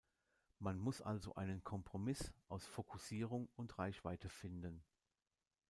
Man 0.57 0.79
muss 0.79 0.99
also 0.99 1.35
einen 1.35 1.63
Kompromiss 1.63 2.33
aus 2.49 2.65
Fokussierung 2.65 3.49
und 3.55 3.77
Reichweite 3.77 4.29
finden. 4.29 4.81